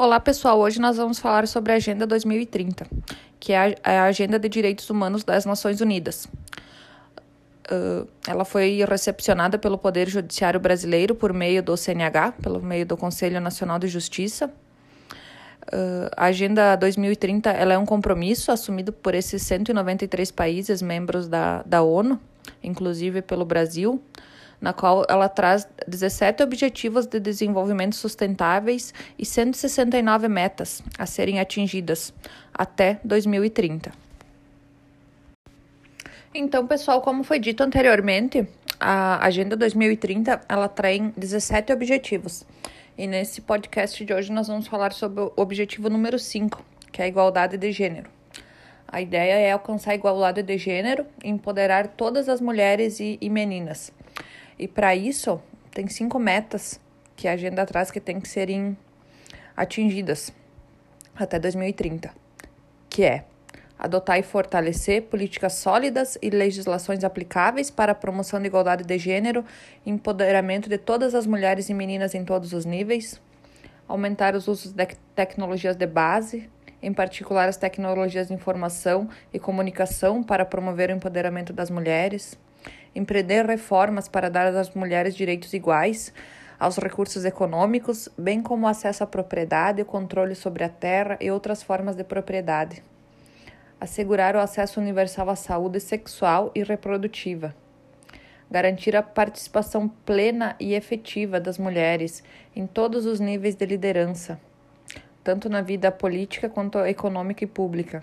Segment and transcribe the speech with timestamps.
[0.00, 0.60] Olá, pessoal.
[0.60, 2.86] Hoje nós vamos falar sobre a Agenda 2030,
[3.40, 6.28] que é, é a Agenda de Direitos Humanos das Nações Unidas.
[7.68, 12.96] Uh, ela foi recepcionada pelo Poder Judiciário Brasileiro por meio do CNH, pelo meio do
[12.96, 14.46] Conselho Nacional de Justiça.
[15.66, 21.64] Uh, a Agenda 2030 ela é um compromisso assumido por esses 193 países membros da,
[21.64, 22.20] da ONU,
[22.62, 24.00] inclusive pelo Brasil,
[24.60, 32.12] na qual ela traz 17 Objetivos de Desenvolvimento Sustentáveis e 169 metas a serem atingidas
[32.52, 33.92] até 2030.
[36.34, 38.46] Então, pessoal, como foi dito anteriormente,
[38.78, 42.44] a Agenda 2030 ela tem 17 objetivos.
[42.96, 47.04] E nesse podcast de hoje nós vamos falar sobre o objetivo número 5, que é
[47.04, 48.10] a igualdade de gênero.
[48.86, 53.30] A ideia é alcançar a igualdade de gênero e empoderar todas as mulheres e, e
[53.30, 53.92] meninas
[54.58, 55.40] e para isso,
[55.70, 56.80] tem cinco metas
[57.14, 58.76] que a agenda traz que tem que serem
[59.56, 60.32] atingidas
[61.14, 62.10] até 2030,
[62.88, 63.24] que é
[63.78, 69.44] adotar e fortalecer políticas sólidas e legislações aplicáveis para a promoção da igualdade de gênero
[69.86, 73.20] e empoderamento de todas as mulheres e meninas em todos os níveis,
[73.86, 76.50] aumentar os usos de tecnologias de base,
[76.82, 82.38] em particular as tecnologias de informação e comunicação para promover o empoderamento das mulheres,
[82.98, 86.12] empreender reformas para dar às mulheres direitos iguais
[86.58, 91.94] aos recursos econômicos, bem como acesso à propriedade, controle sobre a terra e outras formas
[91.94, 92.82] de propriedade.
[93.80, 97.54] Assegurar o acesso universal à saúde sexual e reprodutiva.
[98.50, 102.24] Garantir a participação plena e efetiva das mulheres
[102.56, 104.40] em todos os níveis de liderança,
[105.22, 108.02] tanto na vida política quanto econômica e pública.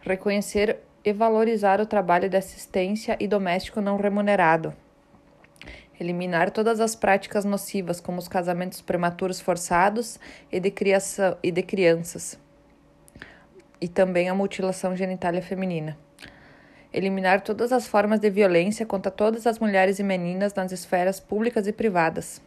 [0.00, 4.74] Reconhecer e valorizar o trabalho de assistência e doméstico não remunerado.
[5.98, 10.20] Eliminar todas as práticas nocivas, como os casamentos prematuros forçados
[10.52, 10.72] e de,
[11.42, 12.38] e de crianças,
[13.80, 15.98] e também a mutilação genitália feminina.
[16.92, 21.66] Eliminar todas as formas de violência contra todas as mulheres e meninas nas esferas públicas
[21.66, 22.40] e privadas.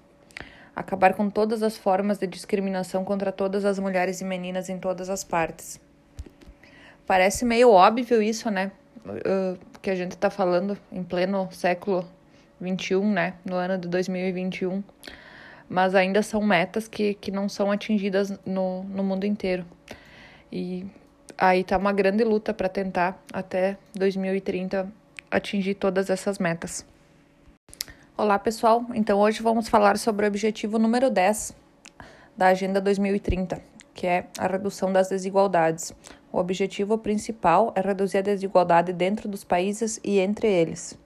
[0.75, 5.09] Acabar com todas as formas de discriminação contra todas as mulheres e meninas em todas
[5.09, 5.79] as partes.
[7.05, 8.71] Parece meio óbvio isso, né?
[9.81, 12.07] Que a gente está falando em pleno século
[12.59, 13.33] 21, né?
[13.43, 14.83] No ano de 2021.
[15.67, 19.65] Mas ainda são metas que, que não são atingidas no, no mundo inteiro.
[20.51, 20.85] E
[21.37, 24.91] aí tá uma grande luta para tentar até 2030
[25.29, 26.85] atingir todas essas metas.
[28.17, 28.85] Olá, pessoal.
[28.93, 31.55] Então hoje vamos falar sobre o objetivo número 10
[32.37, 33.61] da Agenda 2030,
[34.01, 35.93] que é a redução das desigualdades.
[36.33, 40.97] O objetivo principal é reduzir a desigualdade dentro dos países e entre eles.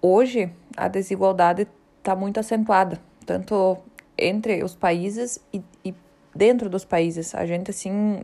[0.00, 1.66] Hoje, a desigualdade
[1.98, 3.76] está muito acentuada, tanto
[4.16, 5.92] entre os países e, e,
[6.32, 7.34] dentro dos países.
[7.34, 8.20] A gente, assim,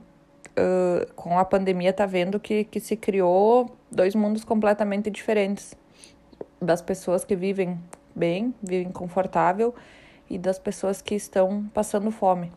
[0.51, 5.75] uh, com a pandemia, está vendo que, que se criou dois mundos completamente diferentes
[6.63, 7.77] das pessoas que vivem
[8.15, 9.75] bem, vivem confortável
[10.29, 12.53] e das pessoas que estão passando fome.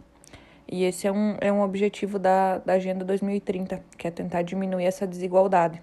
[0.68, 4.86] E esse é um, é um objetivo da, da Agenda 2030, que é tentar diminuir
[4.86, 5.82] essa desigualdade.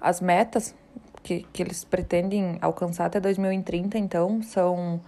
[0.00, 0.74] As metas
[1.22, 5.00] que, que eles pretendem alcançar até 2030, então, são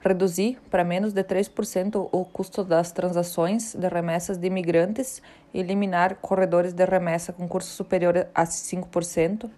[0.00, 5.20] reduzir para menos de 3% o custo das transações de remessas de imigrantes,
[5.52, 9.50] eliminar corredores de remessa com curso superior a 5%,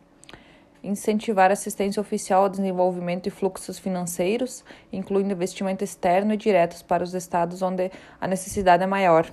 [0.83, 7.15] incentivar assistência oficial ao desenvolvimento e fluxos financeiros, incluindo investimento externo e diretos para os
[7.15, 7.91] estados onde
[8.21, 9.33] a necessidade é maior,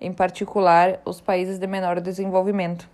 [0.00, 2.88] em particular os países de menor desenvolvimento.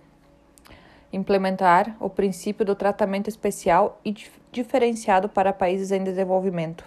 [1.11, 4.15] Implementar o princípio do tratamento especial e
[4.51, 6.83] diferenciado para países em desenvolvimento.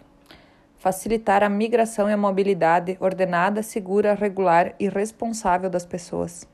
[0.76, 6.46] Facilitar a migração e a mobilidade ordenada, segura, regular e responsável das pessoas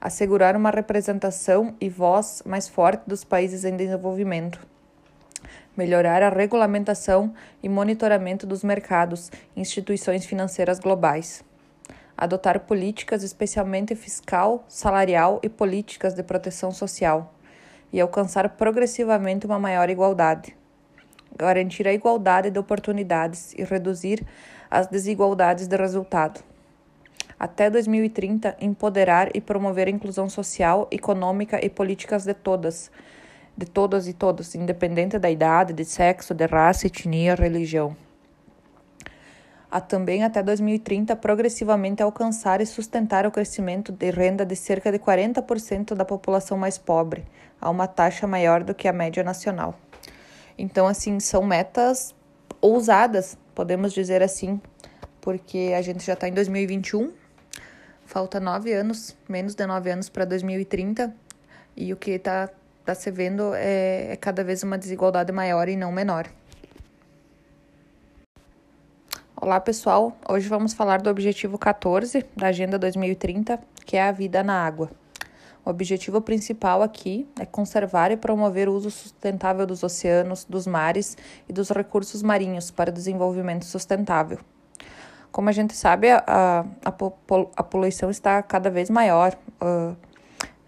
[0.00, 4.64] assegurar uma representação e voz mais forte dos países em desenvolvimento,
[5.76, 11.44] melhorar a regulamentação e monitoramento dos mercados e instituições financeiras globais,
[12.16, 17.34] adotar políticas especialmente fiscal, salarial e políticas de proteção social
[17.92, 20.56] e alcançar progressivamente uma maior igualdade,
[21.36, 24.24] garantir a igualdade de oportunidades e reduzir
[24.70, 26.42] as desigualdades de resultado
[27.38, 32.90] até 2030, empoderar e promover a inclusão social, econômica e políticas de todas,
[33.56, 37.96] de todas e todos, independente da idade, de sexo, de raça, etnia, religião.
[39.70, 44.98] A também até 2030 progressivamente alcançar e sustentar o crescimento de renda de cerca de
[44.98, 47.24] 40% da população mais pobre,
[47.60, 49.78] a uma taxa maior do que a média nacional.
[50.56, 52.14] Então, assim, são metas
[52.60, 54.60] ousadas, podemos dizer assim,
[55.20, 57.12] porque a gente já está em 2021,
[58.08, 61.14] falta nove anos, menos de nove anos para 2030,
[61.76, 62.48] e o que está
[62.82, 66.26] tá se vendo é, é cada vez uma desigualdade maior e não menor.
[69.36, 70.16] Olá, pessoal.
[70.26, 74.90] Hoje vamos falar do objetivo 14 da Agenda 2030, que é a vida na água.
[75.62, 81.14] O objetivo principal aqui é conservar e promover o uso sustentável dos oceanos, dos mares
[81.46, 84.38] e dos recursos marinhos para desenvolvimento sustentável.
[85.30, 86.64] Como a gente sabe, a, a,
[87.56, 89.36] a poluição está cada vez maior.
[89.60, 89.96] Uh,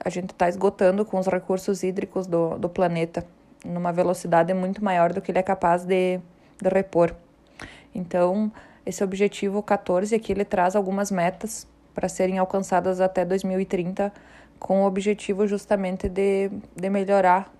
[0.03, 3.25] a gente está esgotando com os recursos hídricos do, do planeta
[3.65, 6.19] numa velocidade muito maior do que ele é capaz de,
[6.61, 7.15] de repor.
[7.95, 8.51] Então,
[8.85, 14.12] esse objetivo 14 aqui ele traz algumas metas para serem alcançadas até 2030,
[14.59, 17.53] com o objetivo justamente de, de melhorar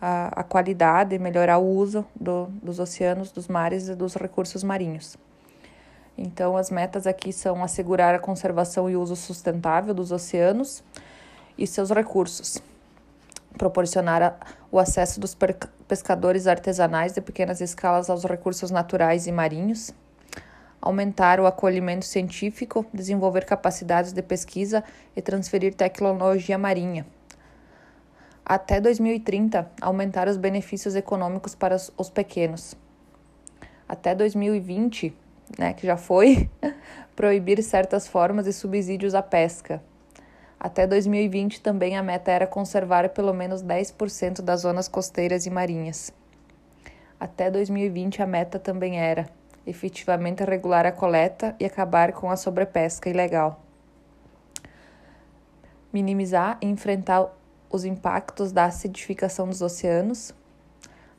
[0.00, 5.16] a, a qualidade, melhorar o uso do, dos oceanos, dos mares e dos recursos marinhos.
[6.16, 10.82] Então, as metas aqui são assegurar a conservação e uso sustentável dos oceanos
[11.56, 12.62] e seus recursos,
[13.56, 14.38] proporcionar
[14.70, 15.36] o acesso dos
[15.88, 19.92] pescadores artesanais de pequenas escalas aos recursos naturais e marinhos,
[20.80, 24.82] aumentar o acolhimento científico, desenvolver capacidades de pesquisa
[25.16, 27.06] e transferir tecnologia marinha.
[28.44, 32.74] Até 2030, aumentar os benefícios econômicos para os pequenos.
[33.88, 35.14] Até 2020,
[35.58, 36.48] né, que já foi,
[37.16, 39.82] proibir certas formas de subsídios à pesca
[40.62, 46.12] até 2020 também a meta era conservar pelo menos 10% das zonas costeiras e marinhas.
[47.18, 49.28] Até 2020 a meta também era
[49.66, 53.60] efetivamente regular a coleta e acabar com a sobrepesca ilegal.
[55.92, 57.26] Minimizar e enfrentar
[57.68, 60.32] os impactos da acidificação dos oceanos.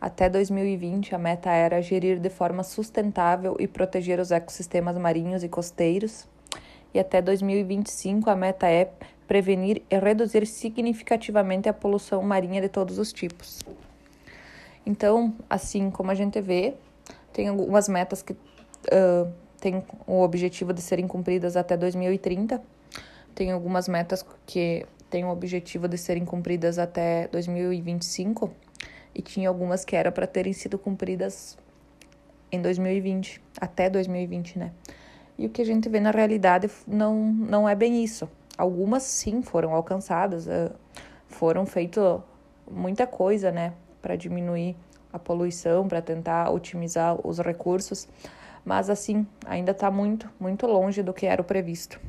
[0.03, 5.47] Até 2020, a meta era gerir de forma sustentável e proteger os ecossistemas marinhos e
[5.47, 6.27] costeiros.
[6.93, 8.91] E até 2025, a meta é
[9.25, 13.61] prevenir e reduzir significativamente a poluição marinha de todos os tipos.
[14.85, 16.73] Então, assim como a gente vê,
[17.31, 22.61] tem algumas metas que uh, têm o objetivo de serem cumpridas até 2030,
[23.33, 28.51] tem algumas metas que têm o objetivo de serem cumpridas até 2025
[29.13, 31.57] e tinha algumas que era para terem sido cumpridas
[32.51, 34.71] em 2020, até 2020, né?
[35.37, 38.29] E o que a gente vê na realidade não, não é bem isso.
[38.57, 40.71] Algumas sim foram alcançadas, eh,
[41.27, 42.23] foram feito
[42.69, 44.75] muita coisa, né, para diminuir
[45.11, 48.07] a poluição, para tentar otimizar os recursos,
[48.63, 51.99] mas assim, ainda está muito, muito longe do que era o previsto.